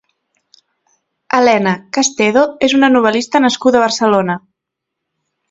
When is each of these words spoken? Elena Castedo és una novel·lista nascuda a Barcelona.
Elena 1.39 1.73
Castedo 1.97 2.47
és 2.69 2.75
una 2.79 2.91
novel·lista 2.95 3.43
nascuda 3.45 3.81
a 3.81 3.85
Barcelona. 3.87 4.41